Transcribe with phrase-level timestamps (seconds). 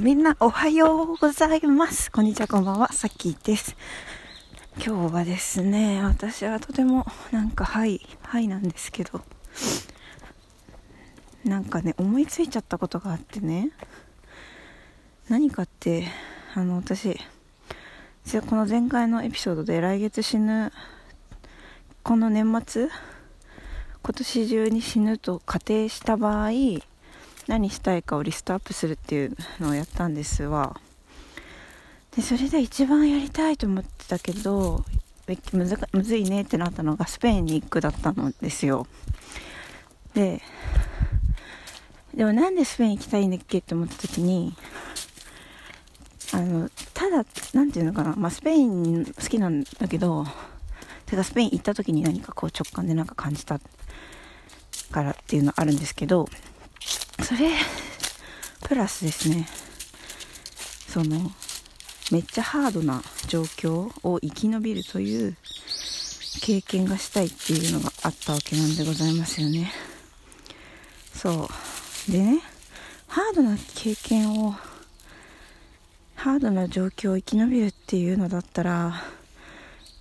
[0.00, 2.10] みんなおはようございます。
[2.10, 2.90] こんにちは、こんばんは。
[2.90, 3.76] さっきです。
[4.82, 9.20] 今日はですね、私はとてもなんかはい、はいなんですけど、
[11.44, 13.72] なんかね、思いついちゃったことがあってね、
[15.28, 16.06] 何かって、
[16.54, 17.20] あの、私、
[18.48, 20.72] この前回のエピソードで来月死ぬ、
[22.02, 22.88] この年末、
[24.02, 26.52] 今年中に死ぬと仮定した場合、
[27.50, 30.80] 何したいかをリストアップするっていうのをやったんですわ。
[32.14, 34.84] でそれで一番やりたいと思ってたけど
[35.52, 38.86] むずむずいねってなったのがスペインに行くだったのですよ。
[40.14, 40.40] で
[42.14, 44.54] でもなんでスペイン行きたいんだっけって思った時に
[46.32, 50.24] あのただ何て言うのかな、まあ、スペイン好きなんだけど
[51.06, 53.58] てかスペイン行った時に何かこう直感でなんか感じた
[54.92, 56.28] からっていうのあるんですけど
[57.22, 57.50] それ
[58.62, 59.46] プラスですね。
[60.88, 61.30] その
[62.10, 65.36] めっちゃハードな状況を生き延びるという
[66.42, 69.70] 経験がしたいっていうのがあったわけなんでございますよね。
[71.14, 71.48] そ
[72.08, 72.12] う。
[72.12, 72.42] でね
[73.06, 74.54] ハードな経験を
[76.14, 79.02] ハードな状況を生き延びるっていうのだったら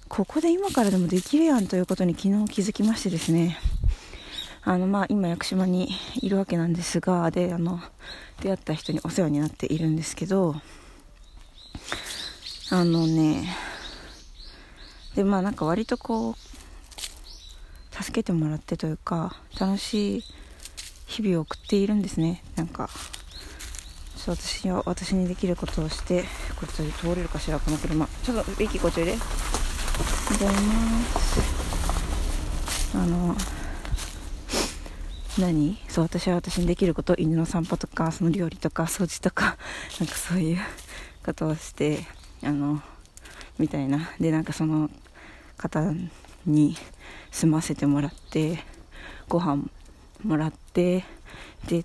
[0.08, 3.58] ここで今からでもできるやんということに昨日気づきましてですね。
[4.64, 5.90] あの、まあ、今、屋久島に
[6.22, 7.80] いるわけなんですが、で、あの、
[8.42, 10.56] 出会った人にお世話になっているんですけど、
[12.72, 13.56] あのね、
[15.16, 16.36] で、まあ、なんか割とこう、
[17.92, 20.24] 助けてもらってというか、楽しい
[21.08, 22.44] 日々を送っているんですね。
[22.56, 22.90] なんか、
[24.28, 26.24] 私は、私にできることをして、
[26.60, 28.08] こっちで通れるかしら、この車。
[28.24, 29.16] ちょっと、駅こっちで。
[29.16, 31.40] ございます。
[32.96, 33.36] あの、
[35.40, 35.78] 何？
[35.88, 39.58] そう私は私にできること犬の散歩とかその料理とか掃除とか
[40.00, 40.58] なんかそういう
[41.26, 42.06] ことをして
[42.44, 42.82] あの
[43.58, 44.12] みたいな。
[44.20, 44.90] でなんかその
[45.58, 45.94] 方
[46.46, 46.78] に
[47.32, 48.64] 住ませてもらって
[49.28, 49.64] ご飯
[50.24, 51.04] もらって
[51.68, 51.84] で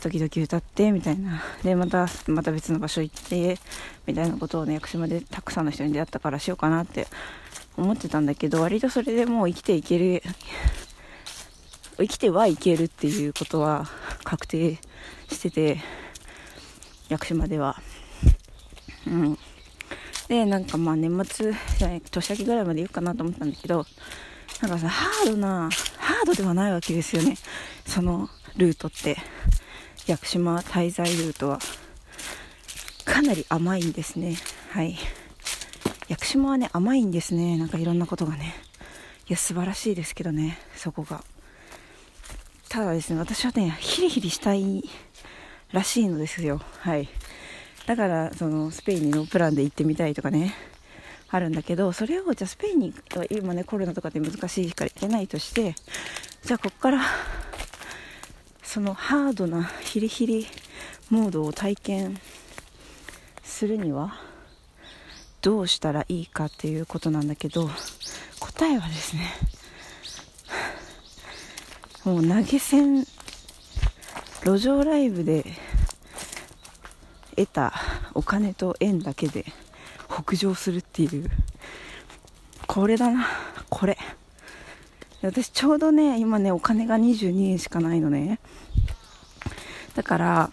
[0.00, 1.42] 時々歌ってみたいな。
[1.62, 3.58] でまたまた別の場所行って
[4.06, 7.06] みたいなことをね屋久島でたくさんの人に出会ったからしようかなって
[7.76, 10.22] 思ってたんだけど割とそれでもう生きていける
[11.98, 13.86] 生きてはいけるっていうことは
[14.24, 14.78] 確定
[15.28, 15.78] してて
[17.08, 17.80] 屋久島では。
[19.06, 19.38] うん。
[20.28, 23.86] でなんかまあ年末じゃない年明けぐらいまで言うかなと思ったんだけど
[24.60, 27.36] なんかさハードなハードではないわけですよね。
[27.86, 29.16] そのルートって。
[30.06, 31.58] 屋久島滞在ルートは。
[33.04, 34.36] かなり甘いんですね。
[34.70, 34.96] はい。
[36.08, 37.56] 屋久島はね甘いんですね。
[37.58, 38.54] なんかいろんなことがね。
[39.28, 41.22] いや素晴らしいですけどねそこが。
[42.68, 44.84] ただですね、私はね、ヒリヒリしたい
[45.72, 46.60] らしいのですよ。
[46.80, 47.08] はい。
[47.86, 50.54] だから、その、スペインにノープランで行ってみたいとかね、
[51.30, 52.94] あるんだけど、それを、じゃあスペインに、
[53.30, 55.74] 今ね、コロナとかで難しいから行けないとして、
[56.42, 57.00] じゃあこっから、
[58.62, 60.46] そのハードなヒリヒリ
[61.08, 62.20] モードを体験
[63.42, 64.20] するには、
[65.40, 67.70] どうしたらいいかっていうことなんだけど、
[68.40, 69.22] 答えはですね、
[72.04, 73.04] もう投げ銭
[74.44, 75.44] 路上ライブで
[77.36, 77.72] 得た
[78.14, 79.44] お金と円だけで
[80.08, 81.30] 北上するっていう。
[82.66, 83.26] これだな
[83.68, 83.98] これ。
[85.22, 88.38] 私ちょうどね今ねお金が22円しかないのね。
[89.94, 90.50] だから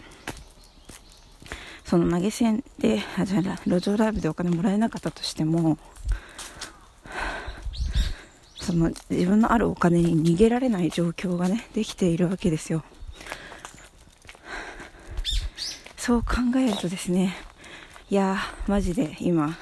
[1.84, 5.78] その投げ銭であじゃあ路上ライブでお金もらえなかったとしても
[8.66, 12.82] その自分のあるお金に逃げられない状況がねできているわけですよ。
[15.96, 17.36] そう考えるとですね
[18.10, 19.56] いやーマジで今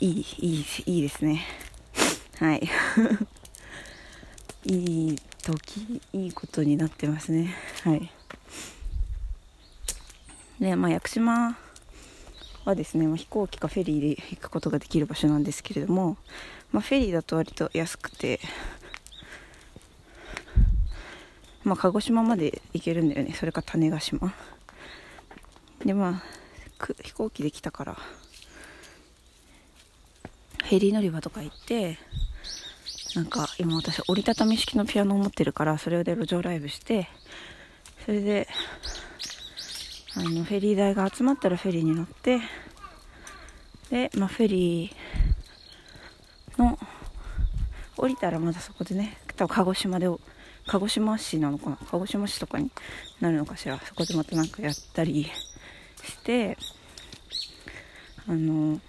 [0.00, 1.44] いいいいいいですね。
[2.38, 2.66] はい。
[4.64, 7.54] いい時いいことになってますね。
[7.84, 8.10] はい。
[10.58, 11.58] でまあ屋久島
[12.64, 16.16] はですね、まあ、飛行機かフェリーで行くことができる場所なんですけれども
[16.72, 18.40] まあ、フェリーだと割と安くて、
[21.64, 23.34] まあ、鹿児島まで行けるんだよね。
[23.34, 24.34] それか種子島。
[25.84, 26.22] でまあ
[27.02, 27.96] 飛行機で来たから
[30.64, 31.98] フェリー乗り場とか行って
[33.14, 37.08] なんか今私折りたたみ式のピアノを持ってるからそれで路上ライブして
[38.04, 38.48] それで
[40.18, 42.40] あのフェリー代が集まったらフェリーに乗って
[43.88, 46.76] で、まあ、フェリーの
[47.96, 50.08] 降りたらまだそこでね多分鹿児島で
[50.66, 51.78] 鹿児島市なのかな？
[51.88, 52.68] 鹿児島市とかに
[53.20, 53.78] なるのかしら？
[53.78, 55.24] そこでまた何かやったり
[56.02, 56.58] して
[58.26, 58.80] あの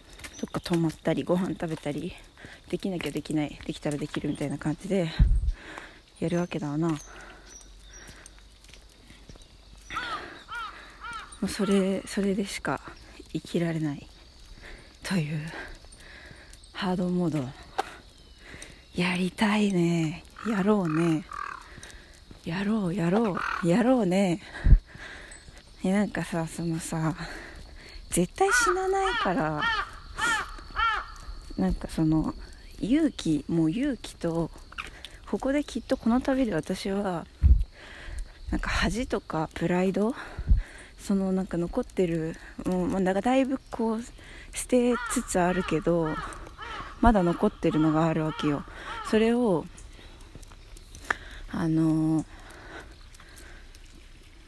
[0.41, 2.11] どっか泊まったりご飯食べたり
[2.69, 5.11] できなきゃできないできたらできるみたいな感じで
[6.19, 6.97] やるわけだな。
[11.41, 12.81] もうそれそれでしか
[13.31, 14.07] 生きられない
[15.03, 15.39] という
[16.74, 17.50] ハードモード
[18.95, 20.24] やりたいね。
[20.47, 21.24] やろうね。
[22.44, 24.41] やろうやろうやろうね。
[25.83, 27.15] えなんかさそのさ
[28.09, 29.62] 絶対死なないから
[31.57, 32.33] なんかその
[32.81, 34.50] 勇気もう勇気と
[35.30, 37.25] ここできっとこの旅で私は
[38.51, 40.15] なんか恥とかプライド
[41.00, 42.36] そのなんか残ってる
[42.66, 44.04] もうなんかだいぶこう
[44.54, 46.10] 捨てつつあるけど
[47.01, 48.63] まだ残ってるのがあるわけよ。
[49.10, 49.66] それを
[51.51, 52.25] あのも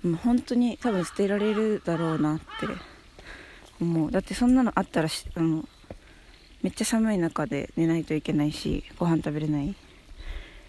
[0.06, 2.46] う本当に多分捨てられるだろうなって
[3.80, 4.12] 思う。
[4.12, 5.68] だってそんなのあったらしあの
[6.62, 9.76] めっちゃ寒い中で寝ないといけないしご飯食べれない。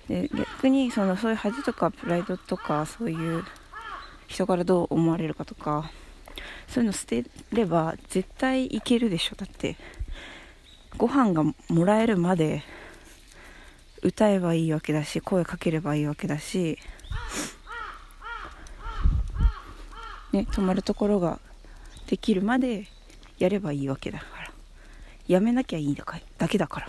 [0.08, 3.44] で逆にそのそういう恥とかプライドとかそういう
[4.32, 5.90] 人からどう思われるかとか
[6.66, 9.36] そういうの捨てれば絶対いけるでしょ。
[9.36, 9.76] だって
[10.96, 12.62] ご飯がもらえるまで
[14.02, 16.78] 歌えばいいわけだし声かければいいわけだし
[20.32, 21.38] ね泊まるところが
[22.06, 22.86] できるまで
[23.38, 24.52] やればいいわけだから。
[25.28, 26.88] やめなきゃいいだかだけだから。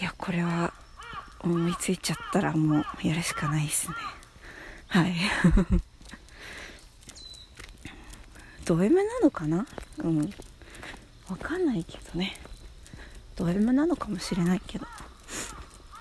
[0.00, 0.72] いやこれは
[1.40, 3.94] 思いついちゃったらもうやるしかないですね。
[4.90, 5.14] はい。
[8.66, 9.64] ド M なのかな？
[9.98, 10.34] うん。
[11.28, 12.36] わかんないけどね。
[13.36, 14.86] ド M なのかもしれないけど。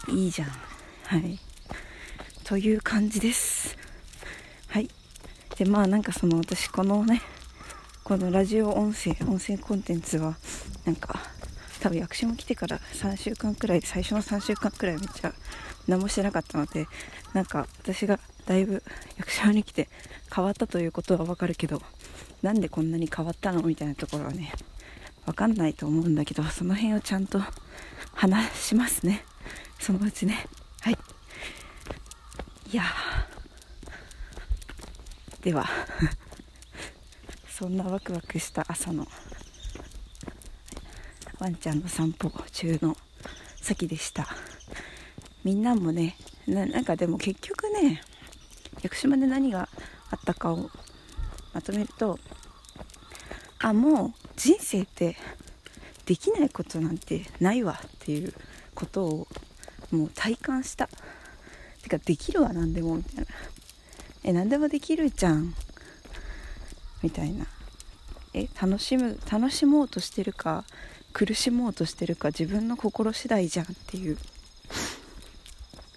[0.07, 0.49] いいじゃん。
[1.03, 1.39] はい。
[2.43, 3.77] という感じです。
[4.67, 4.89] はい。
[5.55, 7.21] でまあなんかその私このね
[8.03, 10.35] このラジオ音声音声コンテンツは
[10.85, 11.19] なんか
[11.79, 15.33] 多分役所も来てから3週間くらい最初の3週間くらいめっちゃ
[15.87, 16.87] 何もしてなかったので
[17.33, 18.81] なんか私がだいぶ
[19.15, 19.87] 役所に来て
[20.35, 21.83] 変わったということはわかるけど
[22.41, 23.61] なんでこんなに変わったの？
[23.61, 24.51] みたいなところはね
[25.27, 27.39] わかんないと思うんだけどその辺をちゃんと
[28.15, 29.23] 話しますね。
[29.77, 30.47] そのうちね。
[30.81, 30.97] はい。
[32.71, 32.85] いや。
[35.43, 35.69] では。
[37.55, 39.07] そんなワクワクした朝の
[41.37, 42.97] ワンちゃんの散歩中の
[43.61, 44.27] 先でした。
[45.43, 46.17] みんなもね
[46.47, 48.01] なんかでも結局ね
[48.81, 49.69] 屋久島で何が
[50.11, 50.69] あったかを
[51.53, 52.19] まとめると
[53.59, 55.17] あもう人生って
[56.05, 58.33] できないことなんてないわっていう
[58.73, 59.27] ことを
[59.91, 60.89] もう体感した。
[61.83, 63.25] てかできるわ何でもみたいな。
[64.23, 65.53] え何でもできるじゃん。
[67.01, 67.45] みたいな。
[68.33, 70.63] え楽しむ楽しもうとしてるか
[71.13, 74.17] 苦しもうとしてるか自分の心次第じゃんっていう。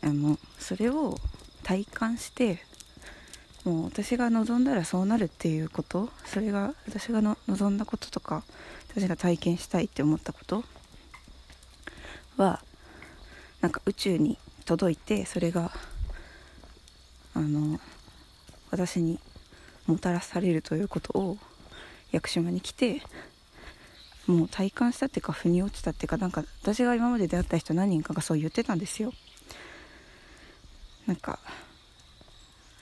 [0.02, 1.16] あのそれを
[1.62, 2.58] 体感して
[3.64, 8.42] もう私が望んだらそうなるっていうことそれが私が望んだこととか
[8.88, 10.64] 私が体験したいって思ったこと
[12.36, 12.60] は
[13.60, 15.70] なんか宇宙に届いてそれが
[17.34, 17.78] あの
[18.70, 19.18] 私に
[19.86, 21.38] もたらされるということを
[22.10, 23.02] 屋久島に来て
[24.26, 29.12] もう体感したっていうか腑に落ちたっていうかなんか私が今まで出会った人何人かがそう言ってたんですよ。
[31.06, 31.40] なんか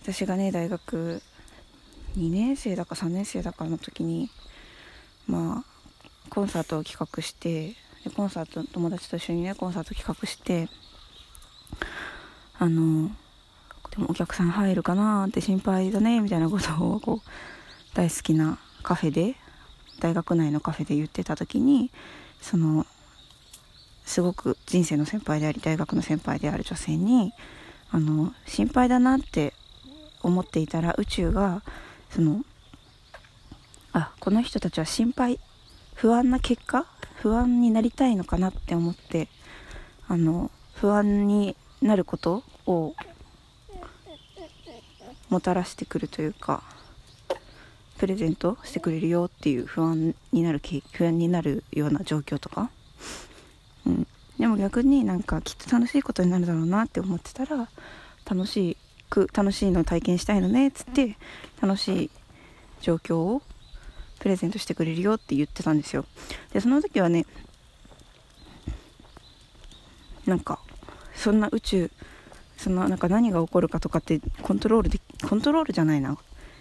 [0.02, 1.22] 私がね大学
[2.16, 4.30] 2年生だか3年生だかの時に
[5.26, 5.64] まあ
[6.30, 10.68] コンサートを企画してでコンサート友達と一緒にねコンサート企画して
[12.58, 13.10] あの
[13.90, 19.34] でもお客さん入るかなって心配だねみたいなことをこう大好きなカフェで
[19.98, 21.90] 大学内のカフェで言ってた時に
[22.40, 22.86] その
[24.04, 27.32] すごく人生の先輩であり大学の先輩である女性に
[27.90, 29.49] あの心配だなって
[30.30, 31.62] 思っていたら宇宙が
[32.08, 32.42] その
[33.92, 35.40] あこの人たちは心配
[35.94, 39.28] 不安な結果不安になりたいのかなって思って
[40.08, 42.94] あの不安になることを
[45.28, 46.62] もたらしてくるというか
[47.98, 50.60] プレゼントしてくれるよっていう不安になる
[50.92, 52.70] 不安になるような状況とか、
[53.86, 54.06] うん、
[54.38, 57.68] でも逆になんかきっと楽しいことになるだろうなって思ってたら
[58.28, 58.76] 楽しい
[59.10, 61.16] く楽しいのを体験したいのねっつって
[61.60, 62.10] 楽しい
[62.80, 63.42] 状況を
[64.20, 66.04] プレゼントしてくれるよって言ってたんですよ。
[66.52, 67.26] でその時はね
[70.26, 70.60] なんか
[71.14, 71.90] そんな宇宙
[72.56, 76.18] そのなんか何が起こるかとかってコントロールでコントロールじゃないな。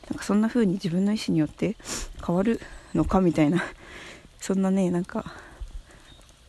[0.09, 1.75] なんかそんな風に自分の意思によって
[2.25, 2.59] 変わる
[2.95, 3.63] のかみたいな。
[4.39, 5.25] そんなねなんか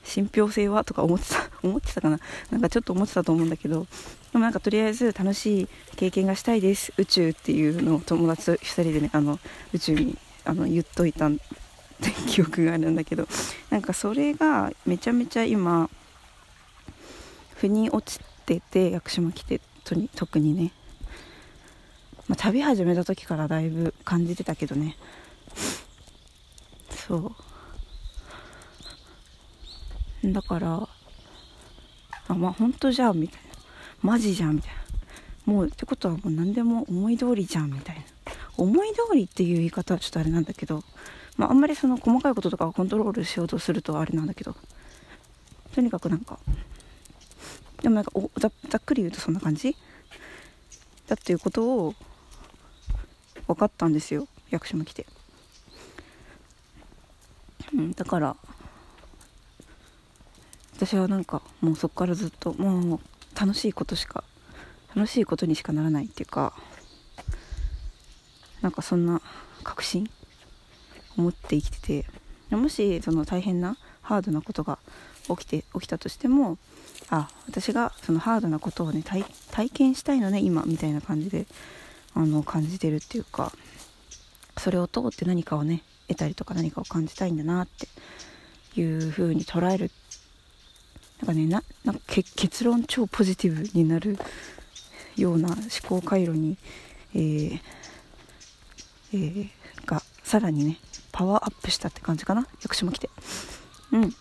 [0.05, 2.21] 信憑性はとか思ってた思ってたかな。
[2.51, 3.87] なんかちょっと思ってたと思うんだけど
[4.33, 6.93] でもなんかとりあえず楽しい経験がしたいです。
[6.97, 9.41] 宇宙っていうのを友達と2人でねあの
[9.73, 13.27] 宇宙にあの言っといたって記憶があるんだけど。
[13.71, 15.91] なんかそれがめちゃめちゃ今
[17.57, 20.73] 腑に落ちてて屋久島来てとに特にね、
[22.29, 24.97] まあ、旅始めた時からだいぶ感じてたけどね。
[27.09, 27.33] そ
[30.23, 30.33] う。
[30.33, 30.89] だから
[32.29, 33.50] あまあ本当じゃんみたいな。
[34.03, 34.73] マジじゃんみたい
[35.47, 35.53] な。
[35.53, 38.03] もうってことはもう何でも思い通りじゃんみたいな。
[38.57, 40.85] 思い通りっていう言い方はちょっとあれなんだけど、
[41.37, 44.55] まあ、あんまりその細かいこととかをコントロールしようとするとあれなんだけど。
[45.75, 46.39] とにかくなんか
[47.81, 49.77] でもなんかおざざっくり言うとそんな感じ？
[51.07, 51.95] だっていうことを
[53.47, 54.27] 分かったんですよ。
[54.51, 55.07] 役所も来て、
[57.73, 58.37] うん、だから
[60.75, 63.01] 私はなんかもうそこからずっともう
[63.41, 64.23] 楽しいことしか
[64.95, 66.53] 楽しいことにしかならないっていうか
[68.61, 69.23] なんかそんな
[69.63, 70.11] 確信
[71.17, 72.05] を持って生きて
[72.51, 74.79] てもしその大変なハードなことが
[75.29, 76.59] 起きて起きたとしても
[77.09, 79.03] あ私がそのハードなことをね
[79.51, 81.47] 体験したいのね今みたいな感じで
[82.15, 83.53] あの感じてるっていうか
[84.59, 89.91] それを通って何かをね得たりとか何かを感じたいんだなっていう風に捉える
[91.21, 94.19] なんかねななんか結論超ポジティブになる
[95.17, 96.57] ような思考回路に、
[97.15, 97.61] えー
[99.13, 99.51] えー、
[99.87, 100.79] がさらにね
[101.13, 102.47] パワーアップしたって感じかな？
[102.63, 103.11] 役所も来て。
[103.93, 104.15] うん。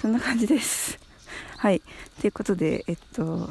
[0.00, 0.98] そんな感じです。
[1.56, 1.80] はい。
[2.20, 3.48] ということでえっと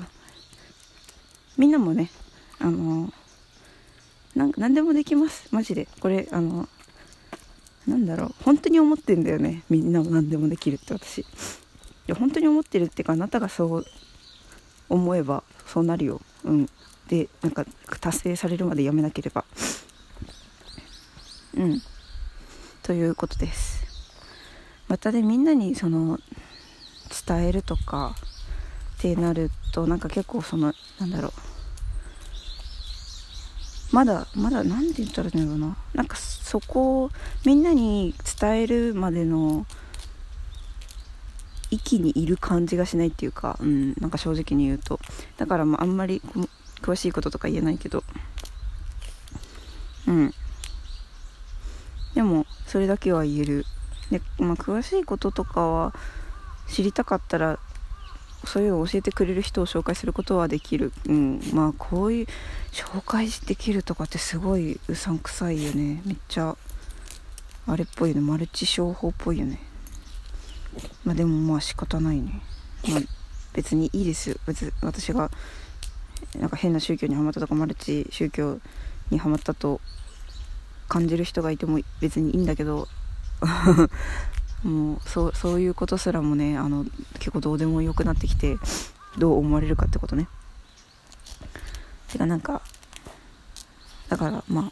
[1.57, 2.11] みんなもね
[2.59, 3.11] あの
[4.35, 5.47] なん何でもできます。
[5.51, 5.87] マジで。
[5.99, 6.67] これあの
[7.87, 8.35] なんだろう。
[8.43, 9.63] 本当に思ってんだよね。
[9.69, 11.25] みんなも何でもできるって私。
[12.07, 13.85] や本当に思ってるっていうかあなたがそう
[14.89, 16.21] 思えばそうなるよ。
[16.43, 16.69] うん。
[17.07, 17.65] でなんか
[18.01, 19.45] 達成されるまでやめなければ。
[21.55, 21.81] うん。
[22.83, 23.85] ということです。
[24.87, 26.19] またねみんなにその
[27.27, 28.15] 伝えるとか
[28.97, 31.31] ってなるとなんか結構そのなんだろう。
[33.91, 35.77] まだまだ何て言ったらいいんだろうな。
[35.93, 37.11] なんかそこを
[37.45, 39.65] みんなに伝えるまでの
[41.75, 44.99] 域にいる感じがしないっていうか、うん、なんか正直に言うと。
[45.37, 46.21] だからまああんまり
[46.81, 48.03] 詳しいこととか言えないけど。
[50.07, 50.33] うん。
[52.13, 53.65] でもそれだけは言える。
[54.11, 55.93] で、まあ、詳しいこととかは
[56.67, 57.59] 知りたかったら
[58.45, 62.27] そういうのを教えてくれる人を紹介することはできる、うん、まあこういう
[62.71, 66.01] 紹介できるとかってすごいうさんくさいよね。
[66.05, 66.55] めっちゃ
[67.67, 68.21] あれっぽいよね。
[68.21, 69.59] マルチ商法っぽいよね。
[71.03, 72.41] まあでもまあ仕方ないね。
[72.89, 72.99] まあ
[73.53, 74.39] 別にいいです。
[74.45, 75.31] 別私が
[76.37, 78.59] なんか変な宗教にはまったとかマルチ宗教
[79.09, 79.79] にはまったと
[80.87, 82.87] 感じる人がいても別にいいんだけど
[84.63, 86.85] もうそうそういうことすらもねあの
[87.19, 88.57] 結構どうでもよくなってきて
[89.17, 90.27] どう思われるかってことね。
[92.11, 92.61] てかなんか
[94.09, 94.71] だからま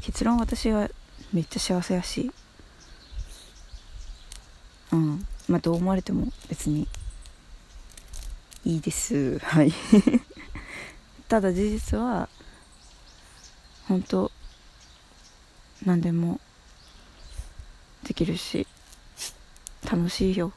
[0.00, 0.88] 結論私は
[1.32, 2.32] めっちゃ幸せやし
[4.92, 5.26] うん。
[5.48, 6.86] まあどう思われても別に
[8.64, 9.38] いいです。
[9.38, 9.72] はい。
[11.28, 12.28] ただ事実は
[13.86, 14.30] 本当
[15.84, 16.40] 何でも
[18.04, 18.66] できるし
[19.84, 20.52] 楽しいよ。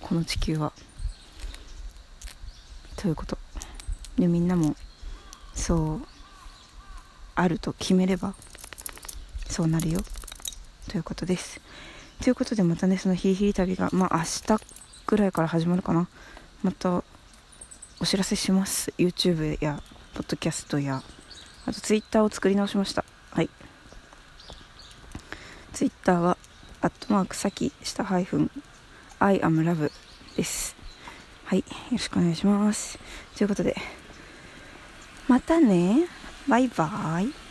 [0.00, 0.72] この地球は。
[2.96, 3.38] ということ。
[4.18, 4.76] でみんなも
[5.54, 6.06] そう
[7.34, 8.34] あると決めれば
[9.48, 10.00] そうなるよ。
[10.88, 11.60] ということです。
[12.24, 14.64] ということでまたねそのヒリヒリ旅がまあ明日
[15.06, 16.08] ぐらいから始まるかな。
[16.62, 17.04] また
[18.00, 18.94] お知らせします。
[18.96, 19.82] YouTube や
[20.14, 21.02] ポッドキャストや
[21.66, 23.04] あと Twitter を作り直しました。
[23.30, 23.50] はい。
[25.74, 26.38] Twitter は
[26.80, 28.50] アットマーク先下ハイフン
[29.18, 29.92] I am love
[30.34, 30.76] です。
[31.44, 31.58] はい。
[31.58, 32.98] よろしくお願いします。
[33.36, 33.76] ということで
[35.28, 36.06] またね。
[36.48, 37.43] バイバーイ。